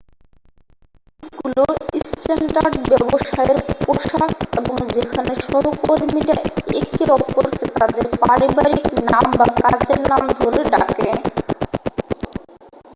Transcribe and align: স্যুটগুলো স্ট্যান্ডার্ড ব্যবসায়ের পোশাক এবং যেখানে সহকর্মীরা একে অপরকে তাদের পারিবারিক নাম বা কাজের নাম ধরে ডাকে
স্যুটগুলো 1.23 1.63
স্ট্যান্ডার্ড 2.03 2.75
ব্যবসায়ের 2.91 3.57
পোশাক 3.79 4.29
এবং 4.59 4.75
যেখানে 4.95 5.31
সহকর্মীরা 5.43 6.37
একে 6.75 7.05
অপরকে 7.17 7.65
তাদের 7.75 8.05
পারিবারিক 8.21 8.83
নাম 9.05 9.25
বা 9.33 9.47
কাজের 9.61 9.99
নাম 10.11 10.23
ধরে 10.37 10.61
ডাকে 10.73 11.09